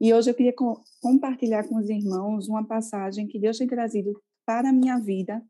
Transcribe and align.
E 0.00 0.12
hoje 0.12 0.30
eu 0.30 0.34
queria 0.34 0.52
co 0.52 0.82
compartilhar 1.00 1.66
com 1.66 1.76
os 1.76 1.88
irmãos 1.88 2.48
uma 2.48 2.66
passagem 2.66 3.26
que 3.26 3.38
Deus 3.38 3.56
tem 3.56 3.66
trazido 3.66 4.12
para 4.44 4.68
a 4.68 4.72
minha 4.72 4.98
vida. 4.98 5.42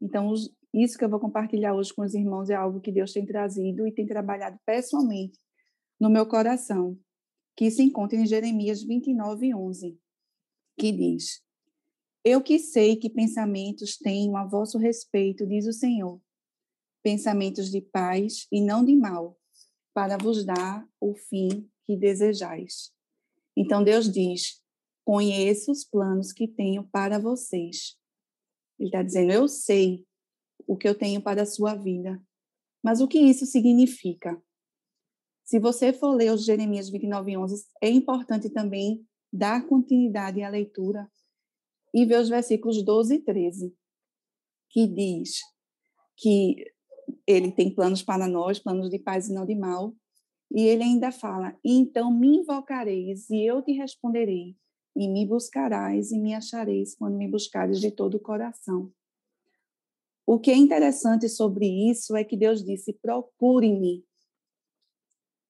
Então, 0.00 0.28
os, 0.28 0.54
isso 0.72 0.98
que 0.98 1.04
eu 1.04 1.08
vou 1.08 1.18
compartilhar 1.18 1.74
hoje 1.74 1.94
com 1.94 2.02
os 2.02 2.14
irmãos 2.14 2.50
é 2.50 2.54
algo 2.54 2.80
que 2.80 2.92
Deus 2.92 3.12
tem 3.12 3.24
trazido 3.24 3.86
e 3.86 3.92
tem 3.92 4.06
trabalhado 4.06 4.58
pessoalmente 4.66 5.38
no 5.98 6.10
meu 6.10 6.26
coração, 6.26 6.98
que 7.56 7.70
se 7.70 7.82
encontra 7.82 8.18
em 8.18 8.26
Jeremias 8.26 8.82
29, 8.82 9.54
11, 9.54 9.98
que 10.78 10.92
diz: 10.92 11.42
Eu 12.22 12.42
que 12.42 12.58
sei 12.58 12.96
que 12.96 13.08
pensamentos 13.08 13.96
tenho 13.96 14.36
a 14.36 14.44
vosso 14.44 14.76
respeito, 14.76 15.46
diz 15.46 15.66
o 15.66 15.72
Senhor, 15.72 16.20
pensamentos 17.02 17.70
de 17.70 17.80
paz 17.80 18.46
e 18.52 18.60
não 18.60 18.84
de 18.84 18.94
mal, 18.94 19.38
para 19.94 20.18
vos 20.18 20.44
dar 20.44 20.86
o 21.00 21.14
fim 21.14 21.66
que 21.86 21.96
desejais. 21.96 22.94
Então 23.56 23.82
Deus 23.82 24.10
diz: 24.10 24.62
Conheço 25.04 25.70
os 25.70 25.84
planos 25.84 26.32
que 26.32 26.46
tenho 26.46 26.86
para 26.88 27.18
vocês. 27.18 27.96
Ele 28.78 28.88
está 28.88 29.02
dizendo: 29.02 29.32
Eu 29.32 29.48
sei 29.48 30.04
o 30.66 30.76
que 30.76 30.88
eu 30.88 30.96
tenho 30.96 31.22
para 31.22 31.42
a 31.42 31.46
sua 31.46 31.74
vida. 31.74 32.20
Mas 32.82 33.00
o 33.00 33.08
que 33.08 33.18
isso 33.18 33.46
significa? 33.46 34.40
Se 35.44 35.58
você 35.60 35.92
for 35.92 36.10
ler 36.10 36.32
os 36.32 36.44
Jeremias 36.44 36.90
29, 36.90 37.36
11, 37.36 37.66
é 37.80 37.88
importante 37.88 38.50
também 38.50 39.06
dar 39.32 39.66
continuidade 39.66 40.42
à 40.42 40.48
leitura 40.48 41.08
e 41.94 42.04
ver 42.04 42.20
os 42.20 42.28
versículos 42.28 42.84
12 42.84 43.14
e 43.14 43.18
13, 43.22 43.74
que 44.70 44.86
diz 44.86 45.38
que 46.16 46.64
ele 47.26 47.52
tem 47.52 47.72
planos 47.72 48.02
para 48.02 48.26
nós, 48.26 48.58
planos 48.58 48.90
de 48.90 48.98
paz 48.98 49.28
e 49.28 49.32
não 49.32 49.46
de 49.46 49.54
mal, 49.54 49.94
e 50.50 50.62
ele 50.62 50.82
ainda 50.82 51.10
fala: 51.10 51.56
Então 51.64 52.12
me 52.12 52.38
invocareis 52.38 53.28
e 53.30 53.44
eu 53.44 53.62
te 53.62 53.72
responderei, 53.72 54.56
e 54.94 55.08
me 55.08 55.26
buscarás 55.26 56.10
e 56.10 56.18
me 56.18 56.34
achareis 56.34 56.94
quando 56.94 57.16
me 57.16 57.28
buscares 57.28 57.80
de 57.80 57.90
todo 57.90 58.14
o 58.16 58.20
coração. 58.20 58.92
O 60.26 60.40
que 60.40 60.50
é 60.50 60.56
interessante 60.56 61.28
sobre 61.28 61.66
isso 61.66 62.16
é 62.16 62.24
que 62.24 62.36
Deus 62.36 62.64
disse: 62.64 62.92
procure-me. 62.92 64.04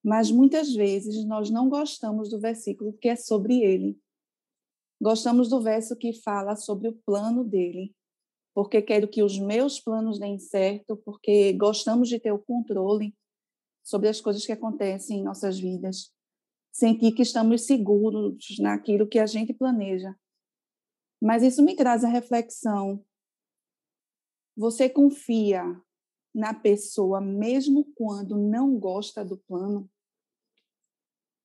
Mas 0.05 0.31
muitas 0.31 0.73
vezes 0.73 1.25
nós 1.25 1.51
não 1.51 1.69
gostamos 1.69 2.31
do 2.31 2.39
versículo 2.39 2.93
que 2.93 3.09
é 3.09 3.17
sobre 3.17 3.63
ele. 3.63 3.99
Gostamos 5.01 5.49
do 5.49 5.61
verso 5.61 5.97
que 5.97 6.13
fala 6.13 6.57
sobre 6.57 6.89
o 6.89 6.93
plano 6.93 7.45
dele, 7.45 7.95
porque 8.55 8.81
quero 8.81 9.09
que 9.09 9.23
os 9.23 9.39
meus 9.39 9.81
planos 9.81 10.19
deem 10.19 10.39
certo, 10.39 10.97
porque 10.97 11.53
gostamos 11.55 12.09
de 12.09 12.19
ter 12.19 12.33
o 12.33 12.39
controle 12.39 13.15
sobre 13.87 14.09
as 14.09 14.21
coisas 14.21 14.45
que 14.45 14.53
acontecem 14.53 15.21
em 15.21 15.23
nossas 15.23 15.59
vidas. 15.59 16.13
Sentir 16.73 17.13
que 17.13 17.23
estamos 17.23 17.65
seguros 17.65 18.59
naquilo 18.59 19.07
que 19.07 19.19
a 19.19 19.27
gente 19.27 19.55
planeja. 19.55 20.15
Mas 21.23 21.43
isso 21.43 21.63
me 21.63 21.77
traz 21.77 22.05
a 22.05 22.09
reflexão 22.09 23.03
você 24.57 24.89
confia 24.89 25.63
na 26.35 26.55
pessoa 26.55 27.21
mesmo 27.21 27.85
quando 27.95 28.39
não 28.39 28.79
gosta 28.79 29.23
do 29.23 29.37
plano? 29.37 29.89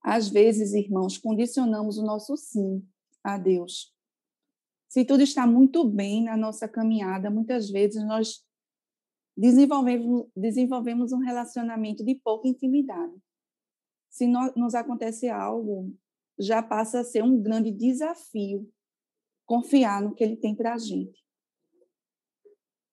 Às 0.01 0.29
vezes, 0.29 0.73
irmãos, 0.73 1.17
condicionamos 1.17 1.97
o 1.97 2.03
nosso 2.03 2.37
sim 2.37 2.87
a 3.21 3.37
Deus. 3.37 3.93
Se 4.87 5.03
tudo 5.03 5.23
está 5.23 5.45
muito 5.45 5.83
bem 5.83 6.23
na 6.23 6.37
nossa 6.37 6.67
caminhada, 6.67 7.29
muitas 7.29 7.69
vezes 7.69 8.01
nós 8.05 8.45
desenvolvemos, 9.35 11.11
um 11.11 11.19
relacionamento 11.19 12.03
de 12.03 12.15
pouca 12.15 12.47
intimidade. 12.47 13.13
Se 14.09 14.27
nos 14.27 14.75
acontece 14.75 15.29
algo, 15.29 15.95
já 16.37 16.61
passa 16.61 16.99
a 16.99 17.03
ser 17.03 17.23
um 17.23 17.41
grande 17.41 17.71
desafio 17.71 18.71
confiar 19.45 20.01
no 20.01 20.13
que 20.13 20.23
Ele 20.23 20.35
tem 20.35 20.55
para 20.55 20.73
a 20.73 20.77
gente. 20.77 21.23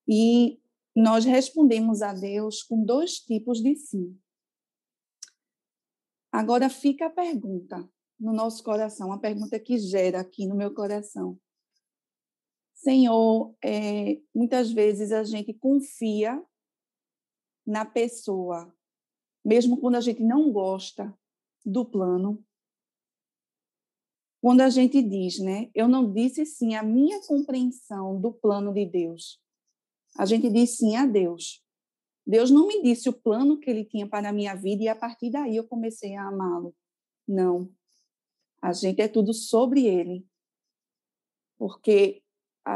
E 0.07 0.61
nós 0.95 1.25
respondemos 1.25 2.03
a 2.03 2.13
Deus 2.13 2.63
com 2.63 2.85
dois 2.85 3.21
tipos 3.21 3.61
de 3.61 3.77
sim. 3.77 4.19
Agora 6.33 6.69
fica 6.69 7.07
a 7.07 7.11
pergunta 7.11 7.89
no 8.19 8.33
nosso 8.33 8.63
coração, 8.63 9.13
a 9.13 9.19
pergunta 9.19 9.59
que 9.61 9.79
gera 9.79 10.21
aqui 10.21 10.47
no 10.47 10.57
meu 10.57 10.75
coração. 10.75 11.39
Senhor, 12.79 13.57
é, 13.63 14.21
muitas 14.33 14.71
vezes 14.71 15.11
a 15.11 15.25
gente 15.25 15.53
confia 15.53 16.41
na 17.67 17.85
pessoa, 17.85 18.73
mesmo 19.45 19.81
quando 19.81 19.97
a 19.97 20.01
gente 20.01 20.23
não 20.23 20.53
gosta 20.53 21.13
do 21.67 21.85
plano. 21.85 22.43
Quando 24.41 24.61
a 24.61 24.71
gente 24.71 25.03
diz, 25.03 25.41
né, 25.41 25.69
eu 25.75 25.89
não 25.89 26.13
disse 26.13 26.47
sim 26.47 26.77
a 26.77 26.83
minha 26.83 27.21
compreensão 27.27 28.21
do 28.21 28.33
plano 28.33 28.73
de 28.73 28.87
Deus, 28.87 29.43
a 30.17 30.25
gente 30.25 30.49
diz 30.49 30.77
sim 30.77 30.95
a 30.95 31.05
Deus. 31.05 31.65
Deus 32.25 32.49
não 32.49 32.69
me 32.69 32.81
disse 32.81 33.09
o 33.09 33.13
plano 33.13 33.59
que 33.59 33.69
ele 33.69 33.85
tinha 33.85 34.09
para 34.09 34.29
a 34.29 34.33
minha 34.33 34.55
vida 34.55 34.85
e 34.85 34.89
a 34.89 34.95
partir 34.95 35.31
daí 35.31 35.57
eu 35.57 35.67
comecei 35.67 36.15
a 36.15 36.29
amá-lo. 36.29 36.73
Não. 37.27 37.69
A 38.63 38.73
gente 38.73 39.03
é 39.03 39.09
tudo 39.09 39.35
sobre 39.35 39.85
ele. 39.85 40.25
Porque 41.59 42.23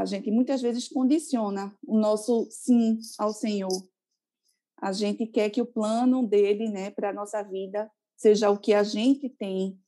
a 0.00 0.06
gente 0.06 0.30
muitas 0.30 0.62
vezes 0.62 0.88
condiciona 0.88 1.76
o 1.86 1.98
nosso 1.98 2.48
sim 2.50 2.98
ao 3.18 3.30
Senhor. 3.32 3.86
A 4.80 4.90
gente 4.90 5.26
quer 5.26 5.50
que 5.50 5.60
o 5.60 5.66
plano 5.66 6.26
dele, 6.26 6.70
né, 6.70 6.90
para 6.90 7.10
a 7.10 7.12
nossa 7.12 7.42
vida 7.42 7.90
seja 8.16 8.48
o 8.48 8.58
que 8.58 8.72
a 8.72 8.82
gente 8.82 9.28
tem 9.28 9.78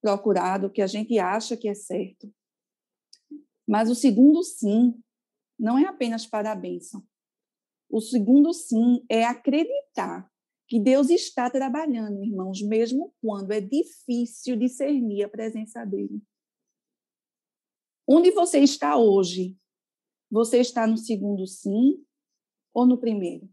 procurado, 0.00 0.66
o 0.66 0.70
que 0.70 0.82
a 0.82 0.86
gente 0.88 1.16
acha 1.18 1.56
que 1.56 1.68
é 1.68 1.74
certo. 1.74 2.28
Mas 3.66 3.88
o 3.88 3.94
segundo 3.94 4.42
sim 4.42 5.00
não 5.56 5.78
é 5.78 5.84
apenas 5.84 6.26
para 6.26 6.50
a 6.50 6.56
bênção. 6.56 7.00
O 7.88 8.00
segundo 8.00 8.52
sim 8.52 9.04
é 9.08 9.24
acreditar 9.24 10.28
que 10.66 10.80
Deus 10.80 11.08
está 11.08 11.48
trabalhando, 11.48 12.24
irmãos, 12.24 12.60
mesmo 12.62 13.14
quando 13.20 13.52
é 13.52 13.60
difícil 13.60 14.56
discernir 14.56 15.22
a 15.22 15.28
presença 15.28 15.84
dele. 15.84 16.20
Onde 18.06 18.30
você 18.30 18.58
está 18.58 18.96
hoje? 18.96 19.56
Você 20.30 20.58
está 20.58 20.86
no 20.86 20.96
segundo 20.96 21.46
sim 21.46 22.04
ou 22.72 22.86
no 22.86 22.98
primeiro? 22.98 23.48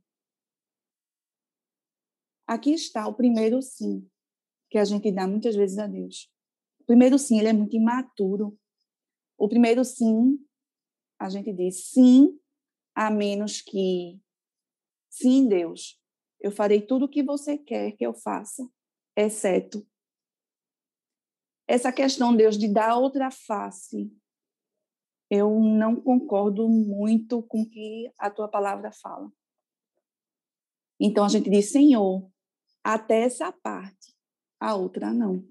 Aqui 2.48 2.72
está 2.72 3.08
o 3.08 3.14
primeiro 3.14 3.62
sim, 3.62 4.09
que 4.70 4.78
a 4.78 4.86
gente 4.86 5.12
dá 5.12 5.28
muitas 5.28 5.56
vezes 5.56 5.78
a 5.78 5.86
Deus. 5.86 6.32
O 6.80 6.86
primeiro 6.86 7.20
sim, 7.20 7.38
ele 7.38 7.50
é 7.50 7.54
muito 7.54 7.76
imaturo. 7.76 8.58
O 9.38 9.48
primeiro 9.48 9.86
sim 9.86 10.44
a 11.20 11.30
gente 11.30 11.52
diz 11.52 11.90
sim, 11.90 12.40
a 12.96 13.12
menos 13.12 13.62
que 13.62 14.20
sim, 15.09 15.48
Deus, 15.48 16.02
eu 16.40 16.50
farei 16.52 16.82
tudo 16.82 17.06
o 17.06 17.09
que 17.09 17.22
você 17.22 17.58
quer 17.58 17.92
que 17.92 18.06
eu 18.06 18.14
faça, 18.14 18.66
exceto 19.16 19.86
essa 21.70 21.92
questão, 21.92 22.36
Deus, 22.36 22.58
de 22.58 22.68
dar 22.68 22.98
outra 22.98 23.30
face. 23.30 24.12
Eu 25.29 25.59
não 25.59 25.95
concordo 25.95 26.67
muito 26.67 27.44
com 27.44 27.62
o 27.62 27.69
que 27.69 28.12
a 28.17 28.29
tua 28.29 28.47
palavra 28.47 28.91
fala. 28.91 29.31
Então 31.00 31.23
a 31.23 31.29
gente 31.29 31.50
diz, 31.50 31.72
Senhor, 31.72 32.29
até 32.84 33.22
essa 33.22 33.51
parte, 33.51 34.16
a 34.59 34.75
outra 34.75 35.13
não. 35.13 35.47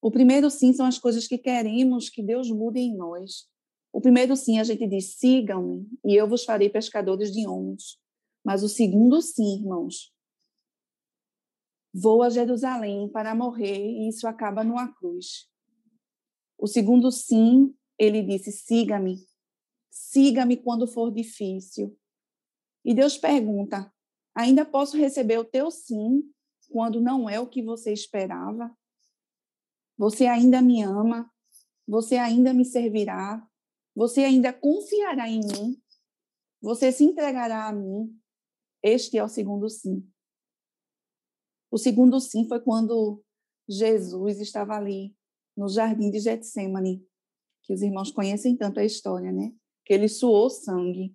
O 0.00 0.10
primeiro 0.10 0.48
sim 0.50 0.72
são 0.72 0.86
as 0.86 0.98
coisas 0.98 1.26
que 1.26 1.36
queremos 1.36 2.08
que 2.08 2.22
Deus 2.22 2.50
mude 2.50 2.78
em 2.78 2.96
nós. 2.96 3.48
O 3.92 4.00
primeiro 4.00 4.36
sim, 4.36 4.58
a 4.58 4.64
gente 4.64 4.86
diz: 4.86 5.16
sigam-me 5.16 5.88
e 6.04 6.14
eu 6.14 6.28
vos 6.28 6.44
farei 6.44 6.68
pescadores 6.68 7.32
de 7.32 7.46
homens. 7.46 7.98
Mas 8.44 8.62
o 8.62 8.68
segundo 8.68 9.20
sim, 9.20 9.58
irmãos, 9.58 10.14
vou 11.92 12.22
a 12.22 12.28
Jerusalém 12.28 13.08
para 13.08 13.34
morrer 13.34 13.84
e 13.84 14.08
isso 14.08 14.28
acaba 14.28 14.62
numa 14.62 14.92
cruz. 14.94 15.48
O 16.58 16.66
segundo 16.66 17.10
sim, 17.10 17.74
ele 17.98 18.22
disse: 18.22 18.52
siga-me, 18.52 19.26
siga-me 19.90 20.56
quando 20.56 20.86
for 20.86 21.12
difícil. 21.12 21.98
E 22.84 22.94
Deus 22.94 23.16
pergunta: 23.16 23.92
ainda 24.34 24.64
posso 24.64 24.96
receber 24.96 25.38
o 25.38 25.44
teu 25.44 25.70
sim 25.70 26.22
quando 26.70 27.00
não 27.00 27.28
é 27.28 27.38
o 27.40 27.48
que 27.48 27.62
você 27.62 27.92
esperava? 27.92 28.76
Você 29.96 30.26
ainda 30.26 30.60
me 30.60 30.82
ama? 30.82 31.30
Você 31.86 32.16
ainda 32.16 32.52
me 32.52 32.64
servirá? 32.64 33.46
Você 33.94 34.24
ainda 34.24 34.52
confiará 34.52 35.28
em 35.28 35.40
mim? 35.40 35.82
Você 36.60 36.92
se 36.92 37.04
entregará 37.04 37.66
a 37.66 37.72
mim? 37.72 38.14
Este 38.82 39.16
é 39.16 39.24
o 39.24 39.28
segundo 39.28 39.68
sim. 39.70 40.06
O 41.70 41.78
segundo 41.78 42.20
sim 42.20 42.46
foi 42.46 42.60
quando 42.60 43.24
Jesus 43.68 44.40
estava 44.40 44.74
ali 44.74 45.16
no 45.56 45.68
jardim 45.68 46.10
de 46.10 46.20
Getsemane, 46.20 47.06
que 47.66 47.74
os 47.74 47.82
irmãos 47.82 48.12
conhecem 48.12 48.56
tanto 48.56 48.78
a 48.78 48.84
história, 48.84 49.32
né? 49.32 49.52
Que 49.84 49.92
ele 49.92 50.08
suou 50.08 50.48
sangue. 50.48 51.14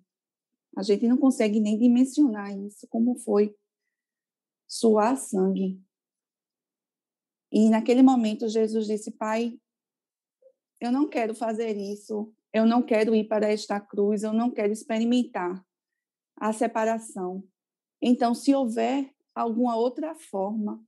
A 0.76 0.82
gente 0.82 1.08
não 1.08 1.16
consegue 1.16 1.58
nem 1.58 1.78
dimensionar 1.78 2.56
isso, 2.56 2.86
como 2.88 3.16
foi 3.18 3.56
suar 4.68 5.16
sangue. 5.16 5.82
E 7.50 7.68
naquele 7.68 8.02
momento 8.02 8.48
Jesus 8.48 8.86
disse: 8.86 9.10
Pai, 9.10 9.58
eu 10.80 10.92
não 10.92 11.08
quero 11.08 11.34
fazer 11.34 11.76
isso, 11.76 12.32
eu 12.52 12.66
não 12.66 12.82
quero 12.82 13.14
ir 13.14 13.24
para 13.24 13.50
esta 13.50 13.80
cruz, 13.80 14.22
eu 14.22 14.32
não 14.32 14.50
quero 14.50 14.72
experimentar 14.72 15.64
a 16.36 16.52
separação. 16.52 17.46
Então, 18.00 18.34
se 18.34 18.54
houver 18.54 19.14
alguma 19.34 19.76
outra 19.76 20.14
forma, 20.14 20.84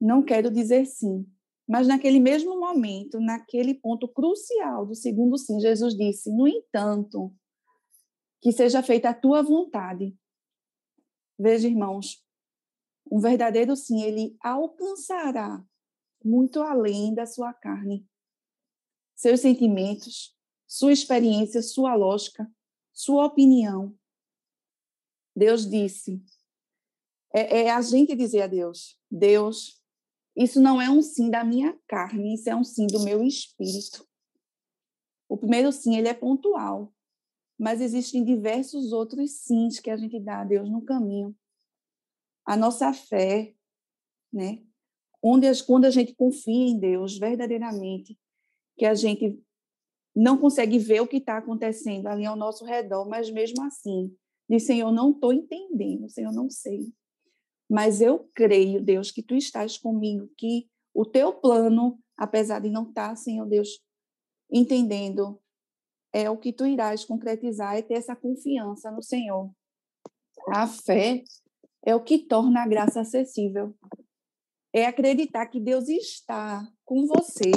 não 0.00 0.22
quero 0.22 0.50
dizer 0.50 0.84
sim. 0.86 1.26
Mas 1.68 1.86
naquele 1.86 2.18
mesmo 2.18 2.58
momento, 2.58 3.20
naquele 3.20 3.74
ponto 3.74 4.08
crucial 4.08 4.86
do 4.86 4.94
segundo 4.94 5.36
sim, 5.36 5.60
Jesus 5.60 5.94
disse: 5.94 6.32
No 6.32 6.48
entanto, 6.48 7.30
que 8.40 8.50
seja 8.50 8.82
feita 8.82 9.10
a 9.10 9.14
tua 9.14 9.42
vontade. 9.42 10.16
Veja, 11.38 11.68
irmãos, 11.68 12.24
um 13.10 13.20
verdadeiro 13.20 13.76
sim, 13.76 14.02
ele 14.02 14.34
alcançará 14.40 15.62
muito 16.24 16.62
além 16.62 17.14
da 17.14 17.26
sua 17.26 17.52
carne, 17.52 18.08
seus 19.14 19.40
sentimentos, 19.40 20.34
sua 20.66 20.92
experiência, 20.92 21.62
sua 21.62 21.94
lógica, 21.94 22.50
sua 22.92 23.26
opinião. 23.26 23.94
Deus 25.36 25.68
disse. 25.68 26.22
É, 27.32 27.64
é 27.64 27.70
a 27.70 27.80
gente 27.82 28.16
dizer 28.16 28.42
a 28.42 28.46
Deus: 28.46 28.98
Deus, 29.10 29.77
isso 30.38 30.60
não 30.60 30.80
é 30.80 30.88
um 30.88 31.02
sim 31.02 31.28
da 31.28 31.42
minha 31.42 31.76
carne, 31.88 32.34
isso 32.34 32.48
é 32.48 32.54
um 32.54 32.62
sim 32.62 32.86
do 32.86 33.02
meu 33.02 33.24
espírito. 33.24 34.06
O 35.28 35.36
primeiro 35.36 35.72
sim, 35.72 35.96
ele 35.96 36.06
é 36.06 36.14
pontual, 36.14 36.94
mas 37.58 37.80
existem 37.80 38.24
diversos 38.24 38.92
outros 38.92 39.32
sims 39.32 39.80
que 39.80 39.90
a 39.90 39.96
gente 39.96 40.20
dá 40.20 40.42
a 40.42 40.44
Deus 40.44 40.70
no 40.70 40.80
caminho. 40.82 41.36
A 42.46 42.56
nossa 42.56 42.92
fé, 42.92 43.52
né? 44.32 44.62
Onde, 45.20 45.46
quando 45.64 45.86
a 45.86 45.90
gente 45.90 46.14
confia 46.14 46.68
em 46.68 46.78
Deus 46.78 47.18
verdadeiramente, 47.18 48.16
que 48.76 48.86
a 48.86 48.94
gente 48.94 49.42
não 50.14 50.38
consegue 50.38 50.78
ver 50.78 51.00
o 51.00 51.08
que 51.08 51.16
está 51.16 51.38
acontecendo 51.38 52.06
ali 52.06 52.24
ao 52.24 52.36
nosso 52.36 52.64
redor, 52.64 53.08
mas 53.08 53.28
mesmo 53.28 53.64
assim, 53.64 54.16
diz, 54.48 54.64
Senhor, 54.64 54.92
não 54.92 55.10
estou 55.10 55.32
entendendo, 55.32 56.08
Senhor, 56.08 56.32
não 56.32 56.48
sei. 56.48 56.92
Mas 57.68 58.00
eu 58.00 58.30
creio, 58.34 58.82
Deus, 58.82 59.10
que 59.10 59.22
Tu 59.22 59.34
estás 59.34 59.76
comigo, 59.76 60.30
que 60.36 60.68
o 60.94 61.04
Teu 61.04 61.32
plano, 61.32 61.98
apesar 62.16 62.60
de 62.60 62.70
não 62.70 62.88
estar, 62.88 63.14
Senhor 63.16 63.46
Deus, 63.46 63.80
entendendo, 64.50 65.40
é 66.12 66.30
o 66.30 66.38
que 66.38 66.52
Tu 66.52 66.66
irás 66.66 67.04
concretizar 67.04 67.76
e 67.76 67.82
ter 67.82 67.94
essa 67.94 68.16
confiança 68.16 68.90
no 68.90 69.02
Senhor. 69.02 69.50
A 70.48 70.66
fé 70.66 71.22
é 71.84 71.94
o 71.94 72.02
que 72.02 72.18
torna 72.18 72.62
a 72.62 72.66
graça 72.66 73.00
acessível. 73.00 73.74
É 74.72 74.86
acreditar 74.86 75.46
que 75.46 75.60
Deus 75.60 75.88
está 75.88 76.66
com 76.84 77.06
você, 77.06 77.50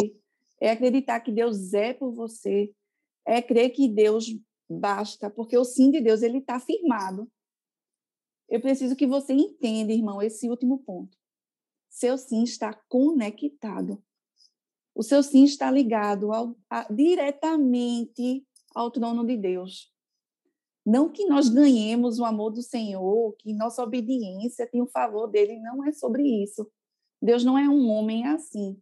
é 0.59 0.71
acreditar 0.71 1.19
que 1.21 1.31
Deus 1.31 1.73
é 1.73 1.93
por 1.93 2.13
você, 2.13 2.71
é 3.25 3.41
crer 3.41 3.71
que 3.71 3.87
Deus 3.87 4.25
basta, 4.69 5.29
porque 5.29 5.57
o 5.57 5.63
sim 5.63 5.91
de 5.91 6.01
Deus 6.01 6.21
ele 6.21 6.37
está 6.37 6.59
firmado. 6.59 7.29
Eu 8.51 8.59
preciso 8.59 8.97
que 8.97 9.07
você 9.07 9.31
entenda, 9.31 9.93
irmão, 9.93 10.21
esse 10.21 10.49
último 10.49 10.79
ponto. 10.79 11.17
Seu 11.89 12.17
sim 12.17 12.43
está 12.43 12.73
conectado. 12.89 14.03
O 14.93 15.01
seu 15.01 15.23
sim 15.23 15.45
está 15.45 15.71
ligado 15.71 16.33
ao, 16.33 16.57
a, 16.69 16.91
diretamente 16.91 18.45
ao 18.75 18.91
trono 18.91 19.25
de 19.25 19.37
Deus. 19.37 19.89
Não 20.85 21.09
que 21.09 21.25
nós 21.27 21.47
ganhemos 21.47 22.19
o 22.19 22.25
amor 22.25 22.51
do 22.51 22.61
Senhor, 22.61 23.33
que 23.37 23.53
nossa 23.53 23.81
obediência 23.81 24.67
tem 24.67 24.81
o 24.81 24.87
favor 24.87 25.27
dele, 25.27 25.57
não 25.59 25.85
é 25.85 25.93
sobre 25.93 26.43
isso. 26.43 26.69
Deus 27.21 27.45
não 27.45 27.57
é 27.57 27.69
um 27.69 27.87
homem 27.87 28.27
assim. 28.27 28.77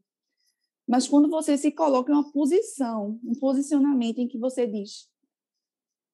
Mas 0.88 1.07
quando 1.07 1.30
você 1.30 1.56
se 1.56 1.71
coloca 1.71 2.12
em 2.12 2.16
uma 2.16 2.31
posição, 2.31 3.19
um 3.24 3.36
posicionamento 3.36 4.18
em 4.18 4.27
que 4.27 4.39
você 4.39 4.66
diz, 4.66 5.07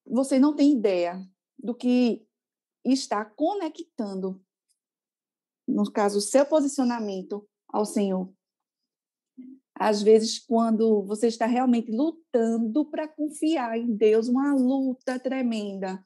você 0.05 0.37
não 0.37 0.53
tem 0.53 0.73
ideia 0.73 1.25
do 1.57 1.73
que 1.73 2.25
está 2.93 3.25
conectando, 3.25 4.41
no 5.67 5.91
caso, 5.91 6.19
o 6.19 6.21
seu 6.21 6.45
posicionamento 6.45 7.47
ao 7.67 7.85
Senhor. 7.85 8.31
Às 9.77 10.01
vezes, 10.01 10.39
quando 10.39 11.03
você 11.03 11.27
está 11.27 11.45
realmente 11.45 11.91
lutando 11.91 12.85
para 12.85 13.07
confiar 13.07 13.77
em 13.77 13.93
Deus, 13.93 14.27
uma 14.27 14.53
luta 14.53 15.19
tremenda, 15.19 16.05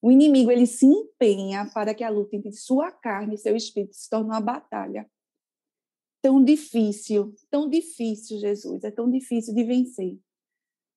o 0.00 0.12
inimigo 0.12 0.50
ele 0.50 0.66
se 0.66 0.86
empenha 0.86 1.68
para 1.74 1.94
que 1.94 2.04
a 2.04 2.10
luta 2.10 2.36
entre 2.36 2.52
sua 2.52 2.92
carne 2.92 3.34
e 3.34 3.38
seu 3.38 3.56
espírito 3.56 3.96
se 3.96 4.08
torne 4.08 4.30
uma 4.30 4.40
batalha 4.40 5.10
tão 6.22 6.42
difícil, 6.42 7.34
tão 7.50 7.68
difícil, 7.68 8.38
Jesus, 8.38 8.84
é 8.84 8.90
tão 8.90 9.10
difícil 9.10 9.54
de 9.54 9.64
vencer. 9.64 10.18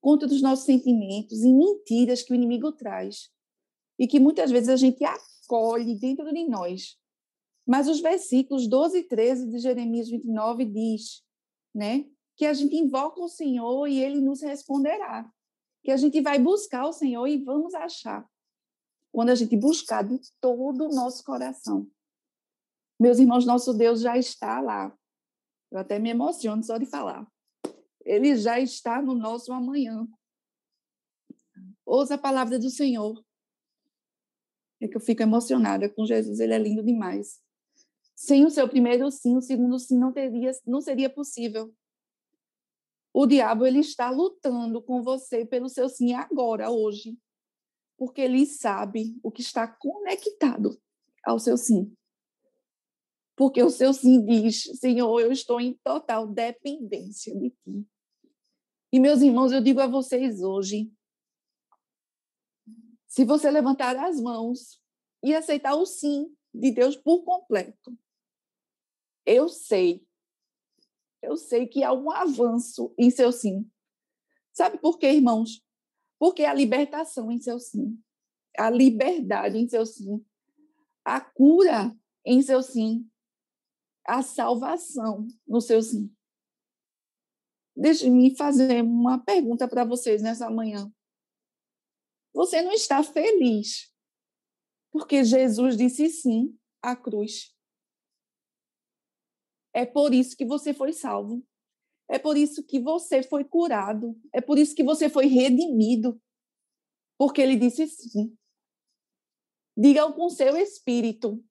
Contra 0.01 0.27
dos 0.27 0.41
nossos 0.41 0.65
sentimentos 0.65 1.43
e 1.43 1.53
mentiras 1.53 2.23
que 2.23 2.33
o 2.33 2.35
inimigo 2.35 2.71
traz 2.71 3.29
e 4.01 4.07
que 4.07 4.19
muitas 4.19 4.49
vezes 4.49 4.69
a 4.69 4.75
gente 4.75 5.03
acolhe 5.03 5.95
dentro 5.95 6.33
de 6.33 6.49
nós. 6.49 6.97
Mas 7.65 7.87
os 7.87 8.01
versículos 8.01 8.67
12 8.67 8.97
e 8.97 9.03
13 9.03 9.47
de 9.47 9.59
Jeremias 9.59 10.09
29 10.09 10.65
diz, 10.65 11.23
né, 11.73 12.09
que 12.35 12.45
a 12.45 12.53
gente 12.53 12.75
invoca 12.75 13.21
o 13.21 13.29
Senhor 13.29 13.87
e 13.87 13.99
ele 13.99 14.19
nos 14.19 14.41
responderá. 14.41 15.31
Que 15.83 15.91
a 15.91 15.97
gente 15.97 16.19
vai 16.21 16.39
buscar 16.39 16.87
o 16.87 16.93
Senhor 16.93 17.27
e 17.27 17.37
vamos 17.37 17.75
achar. 17.75 18.27
Quando 19.11 19.29
a 19.29 19.35
gente 19.35 19.55
buscar 19.55 20.03
de 20.03 20.19
todo 20.39 20.85
o 20.85 20.95
nosso 20.95 21.23
coração. 21.23 21.87
Meus 22.99 23.19
irmãos, 23.19 23.45
nosso 23.45 23.73
Deus 23.73 24.01
já 24.01 24.17
está 24.17 24.59
lá 24.59 24.97
eu 25.71 25.79
até 25.79 25.97
me 25.97 26.09
emociono 26.09 26.61
só 26.63 26.77
de 26.77 26.85
falar. 26.85 27.25
Ele 28.03 28.35
já 28.35 28.59
está 28.59 29.01
no 29.01 29.15
nosso 29.15 29.53
amanhã. 29.53 30.05
Ouça 31.85 32.15
a 32.15 32.17
palavra 32.17 32.59
do 32.59 32.69
Senhor. 32.69 33.23
É 34.81 34.87
que 34.87 34.97
eu 34.97 35.01
fico 35.01 35.21
emocionada 35.21 35.87
com 35.87 36.05
Jesus, 36.05 36.39
ele 36.39 36.53
é 36.53 36.57
lindo 36.57 36.83
demais. 36.83 37.39
Sem 38.15 38.45
o 38.45 38.49
seu 38.49 38.67
primeiro 38.67 39.09
sim, 39.11 39.37
o 39.37 39.41
segundo 39.41 39.77
sim 39.79 39.97
não 39.97 40.11
teria, 40.11 40.51
não 40.65 40.81
seria 40.81 41.09
possível. 41.09 41.73
O 43.13 43.25
diabo 43.25 43.65
ele 43.65 43.79
está 43.79 44.09
lutando 44.09 44.81
com 44.81 45.01
você 45.03 45.45
pelo 45.45 45.69
seu 45.69 45.87
sim 45.87 46.13
agora, 46.13 46.71
hoje, 46.71 47.17
porque 47.97 48.21
ele 48.21 48.45
sabe 48.45 49.17
o 49.21 49.31
que 49.31 49.41
está 49.41 49.67
conectado 49.67 50.81
ao 51.23 51.37
seu 51.37 51.57
sim 51.57 51.93
porque 53.41 53.63
o 53.63 53.69
seu 53.69 53.93
sim 53.93 54.23
diz: 54.23 54.63
Senhor, 54.79 55.19
eu 55.19 55.31
estou 55.31 55.59
em 55.59 55.73
total 55.83 56.27
dependência 56.27 57.35
de 57.35 57.49
ti. 57.49 57.87
E, 58.93 58.99
meus 58.99 59.21
irmãos, 59.21 59.51
eu 59.51 59.61
digo 59.61 59.79
a 59.79 59.87
vocês 59.87 60.41
hoje: 60.41 60.91
se 63.07 63.25
você 63.25 63.49
levantar 63.49 63.95
as 63.95 64.19
mãos 64.19 64.80
e 65.23 65.33
aceitar 65.35 65.75
o 65.75 65.85
sim 65.85 66.35
de 66.53 66.71
Deus 66.71 66.95
por 66.95 67.23
completo, 67.23 67.97
eu 69.25 69.47
sei, 69.47 70.05
eu 71.21 71.37
sei 71.37 71.67
que 71.67 71.83
há 71.83 71.93
um 71.93 72.11
avanço 72.11 72.93
em 72.97 73.09
seu 73.09 73.31
sim. 73.31 73.69
Sabe 74.51 74.77
por 74.79 74.97
quê, 74.97 75.11
irmãos? 75.11 75.63
Porque 76.19 76.43
a 76.43 76.53
libertação 76.53 77.31
em 77.31 77.39
seu 77.39 77.59
sim, 77.59 78.01
a 78.57 78.69
liberdade 78.69 79.57
em 79.57 79.67
seu 79.67 79.85
sim, 79.85 80.25
a 81.05 81.21
cura 81.21 81.95
em 82.25 82.41
seu 82.41 82.61
sim, 82.61 83.09
a 84.05 84.21
salvação 84.21 85.27
no 85.47 85.61
seu 85.61 85.81
sim. 85.81 86.13
Deixe-me 87.75 88.35
fazer 88.35 88.83
uma 88.83 89.19
pergunta 89.23 89.67
para 89.67 89.85
vocês 89.85 90.21
nessa 90.21 90.49
manhã. 90.49 90.91
Você 92.33 92.61
não 92.61 92.71
está 92.71 93.01
feliz 93.03 93.90
porque 94.91 95.23
Jesus 95.23 95.77
disse 95.77 96.09
sim 96.09 96.57
à 96.81 96.95
cruz. 96.95 97.55
É 99.73 99.85
por 99.85 100.13
isso 100.13 100.35
que 100.35 100.45
você 100.45 100.73
foi 100.73 100.91
salvo. 100.91 101.45
É 102.09 102.19
por 102.19 102.35
isso 102.35 102.65
que 102.65 102.79
você 102.79 103.23
foi 103.23 103.45
curado. 103.45 104.19
É 104.33 104.41
por 104.41 104.57
isso 104.57 104.75
que 104.75 104.83
você 104.83 105.09
foi 105.09 105.27
redimido. 105.27 106.21
Porque 107.17 107.41
ele 107.41 107.55
disse 107.55 107.87
sim. 107.87 108.35
Diga 109.77 110.11
com 110.11 110.29
seu 110.29 110.57
espírito: 110.57 111.41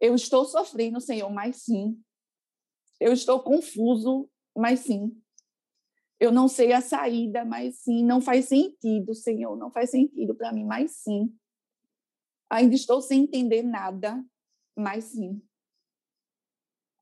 eu 0.00 0.14
estou 0.14 0.46
sofrendo, 0.46 1.00
Senhor, 1.00 1.30
mas 1.30 1.56
sim. 1.56 2.02
Eu 2.98 3.12
estou 3.12 3.42
confuso, 3.42 4.30
mas 4.56 4.80
sim. 4.80 5.14
Eu 6.18 6.32
não 6.32 6.48
sei 6.48 6.72
a 6.72 6.80
saída, 6.80 7.44
mas 7.44 7.76
sim. 7.82 8.04
Não 8.04 8.20
faz 8.20 8.46
sentido, 8.46 9.14
Senhor, 9.14 9.56
não 9.56 9.70
faz 9.70 9.90
sentido 9.90 10.34
para 10.34 10.52
mim, 10.52 10.64
mas 10.64 10.92
sim. 10.92 11.34
Ainda 12.50 12.74
estou 12.74 13.00
sem 13.00 13.22
entender 13.22 13.62
nada, 13.62 14.22
mas 14.76 15.04
sim. 15.04 15.40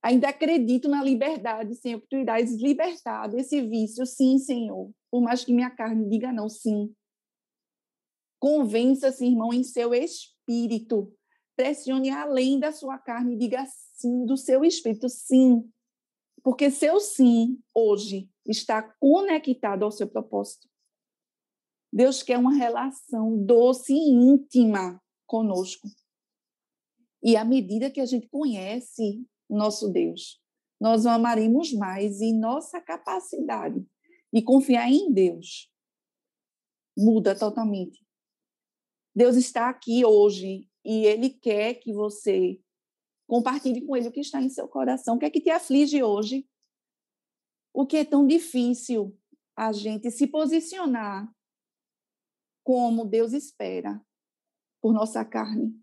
Ainda 0.02 0.28
acredito 0.28 0.88
na 0.88 1.02
liberdade, 1.02 1.74
tu 2.08 2.16
irás 2.16 2.54
libertar 2.54 3.26
desse 3.28 3.60
vício, 3.62 4.06
sim, 4.06 4.38
Senhor. 4.38 4.92
Por 5.10 5.20
mais 5.20 5.44
que 5.44 5.52
minha 5.52 5.70
carne 5.70 6.08
diga 6.08 6.32
não, 6.32 6.48
sim. 6.48 6.94
Convença-se, 8.38 9.26
irmão, 9.26 9.52
em 9.52 9.64
seu 9.64 9.92
espírito 9.92 11.12
Pressione 11.58 12.08
além 12.08 12.60
da 12.60 12.70
sua 12.70 12.96
carne 12.98 13.34
e 13.34 13.36
diga 13.36 13.66
sim 13.96 14.24
do 14.24 14.36
seu 14.36 14.64
espírito, 14.64 15.08
sim. 15.08 15.68
Porque 16.40 16.70
seu 16.70 17.00
sim 17.00 17.58
hoje 17.74 18.30
está 18.46 18.80
conectado 18.80 19.84
ao 19.84 19.90
seu 19.90 20.06
propósito. 20.06 20.68
Deus 21.92 22.22
quer 22.22 22.38
uma 22.38 22.54
relação 22.54 23.44
doce 23.44 23.92
e 23.92 24.08
íntima 24.08 25.02
conosco. 25.28 25.86
E 27.22 27.36
à 27.36 27.44
medida 27.44 27.90
que 27.90 28.00
a 28.00 28.06
gente 28.06 28.26
conhece 28.28 29.24
nosso 29.48 29.88
Deus, 29.92 30.40
nós 30.80 31.04
o 31.04 31.08
amaremos 31.08 31.72
mais 31.72 32.20
e 32.20 32.32
nossa 32.32 32.80
capacidade 32.80 33.86
de 34.32 34.42
confiar 34.42 34.90
em 34.90 35.12
Deus 35.12 35.70
muda 36.96 37.38
totalmente. 37.38 38.04
Deus 39.14 39.36
está 39.36 39.68
aqui 39.68 40.04
hoje 40.04 40.68
e 40.84 41.06
Ele 41.06 41.30
quer 41.30 41.74
que 41.74 41.92
você 41.92 42.60
compartilhe 43.28 43.84
com 43.84 43.96
Ele 43.96 44.08
o 44.08 44.12
que 44.12 44.20
está 44.20 44.40
em 44.40 44.48
seu 44.48 44.68
coração, 44.68 45.16
o 45.16 45.18
que 45.18 45.26
é 45.26 45.30
que 45.30 45.40
te 45.40 45.50
aflige 45.50 46.02
hoje, 46.02 46.48
o 47.72 47.86
que 47.86 47.98
é 47.98 48.04
tão 48.04 48.26
difícil 48.26 49.16
a 49.56 49.72
gente 49.72 50.10
se 50.10 50.26
posicionar 50.26 51.28
como 52.64 53.04
Deus 53.04 53.32
espera 53.32 54.00
por 54.80 54.92
nossa 54.92 55.24
carne. 55.24 55.74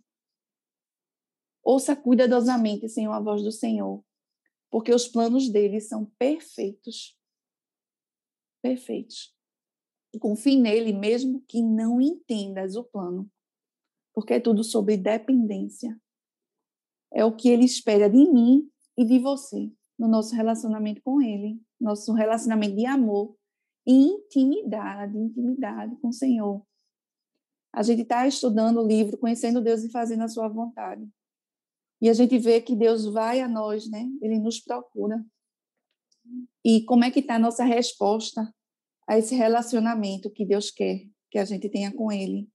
Ouça 1.64 1.96
cuidadosamente, 1.96 2.88
Senhor, 2.88 3.12
a 3.12 3.20
voz 3.20 3.42
do 3.42 3.52
Senhor, 3.52 4.04
porque 4.70 4.94
os 4.94 5.08
planos 5.08 5.50
dele 5.50 5.82
são 5.82 6.06
perfeitos. 6.18 7.18
Perfeitos. 8.62 9.36
Confie 10.20 10.56
nele, 10.56 10.94
mesmo 10.94 11.44
que 11.48 11.62
não 11.62 12.00
entendas 12.00 12.76
o 12.76 12.84
plano, 12.84 13.30
porque 14.14 14.36
é 14.36 14.40
tudo 14.40 14.64
sobre 14.64 14.96
dependência. 14.96 16.00
É 17.14 17.26
o 17.26 17.36
que 17.36 17.50
ele 17.50 17.66
espera 17.66 18.10
de 18.10 18.32
mim 18.32 18.70
e 18.98 19.04
de 19.04 19.20
você 19.20 19.72
no 19.98 20.08
nosso 20.08 20.36
relacionamento 20.36 21.02
com 21.02 21.22
ele, 21.22 21.62
nosso 21.80 22.14
relacionamento 22.14 22.76
de 22.76 22.86
amor 22.86 23.36
e 23.88 23.94
intimidade, 23.94 25.18
intimidade 25.18 25.96
com 25.98 26.10
o 26.10 26.14
Senhor. 26.14 26.66
A 27.76 27.84
gente 27.84 28.04
está 28.04 28.26
estudando 28.26 28.80
o 28.80 28.88
livro 28.88 29.18
Conhecendo 29.18 29.62
Deus 29.62 29.84
e 29.84 29.92
Fazendo 29.92 30.24
a 30.24 30.30
Sua 30.30 30.48
Vontade. 30.48 31.06
E 32.02 32.10
a 32.10 32.14
gente 32.14 32.38
vê 32.40 32.62
que 32.62 32.74
Deus 32.74 33.04
vai 33.06 33.42
a 33.42 33.50
nós, 33.50 33.90
né? 33.90 34.10
Ele 34.22 34.40
nos 34.40 34.62
procura. 34.62 35.22
E 36.64 36.86
como 36.86 37.04
é 37.04 37.12
que 37.12 37.20
está 37.20 37.36
a 37.36 37.40
nossa 37.40 37.66
resposta 37.66 38.50
a 39.06 39.18
esse 39.18 39.36
relacionamento 39.36 40.32
que 40.32 40.46
Deus 40.46 40.72
quer 40.72 41.06
que 41.30 41.38
a 41.38 41.44
gente 41.44 41.68
tenha 41.68 41.94
com 41.94 42.10
Ele? 42.10 42.50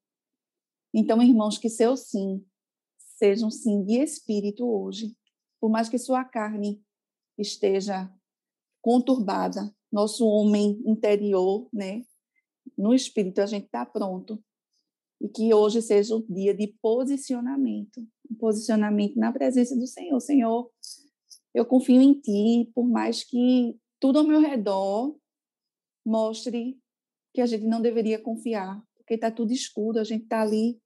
Então, 0.92 1.22
irmãos, 1.22 1.58
que 1.58 1.68
seu 1.68 1.98
sim 1.98 2.42
seja 3.18 3.44
um 3.44 3.50
sim 3.50 3.84
de 3.84 3.98
espírito 3.98 4.66
hoje, 4.66 5.14
por 5.60 5.68
mais 5.70 5.90
que 5.90 5.98
sua 5.98 6.24
carne 6.24 6.82
esteja 7.36 8.10
conturbada, 8.80 9.70
nosso 9.92 10.26
homem 10.26 10.82
interior, 10.86 11.68
né? 11.70 12.06
No 12.74 12.94
espírito 12.94 13.42
a 13.42 13.46
gente 13.46 13.66
está 13.66 13.84
pronto 13.84 14.42
e 15.20 15.28
que 15.28 15.52
hoje 15.52 15.82
seja 15.82 16.16
o 16.16 16.24
dia 16.28 16.54
de 16.54 16.68
posicionamento, 16.80 18.00
um 18.30 18.34
posicionamento 18.36 19.16
na 19.16 19.32
presença 19.32 19.76
do 19.76 19.86
Senhor. 19.86 20.18
Senhor, 20.20 20.70
eu 21.54 21.66
confio 21.66 22.00
em 22.00 22.14
Ti, 22.14 22.70
por 22.74 22.88
mais 22.88 23.22
que 23.22 23.78
tudo 24.00 24.18
ao 24.18 24.24
meu 24.24 24.40
redor 24.40 25.14
mostre 26.04 26.80
que 27.34 27.40
a 27.40 27.46
gente 27.46 27.66
não 27.66 27.82
deveria 27.82 28.18
confiar, 28.18 28.82
porque 28.96 29.14
está 29.14 29.30
tudo 29.30 29.52
escuro, 29.52 29.98
a 29.98 30.04
gente 30.04 30.24
está 30.24 30.40
ali, 30.40 30.80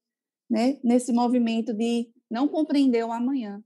né, 0.50 0.78
nesse 0.82 1.12
movimento 1.12 1.72
de 1.72 2.10
não 2.30 2.48
compreender 2.48 3.04
o 3.04 3.12
amanhã, 3.12 3.62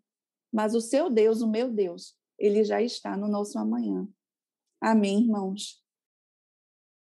mas 0.53 0.75
o 0.75 0.81
seu 0.81 1.09
Deus, 1.09 1.41
o 1.41 1.51
meu 1.51 1.73
Deus, 1.73 2.15
ele 2.39 2.63
já 2.63 2.83
está 2.83 3.17
no 3.17 3.29
nosso 3.29 3.59
amanhã. 3.59 4.07
Amém, 4.81 5.23
irmãos? 5.23 5.83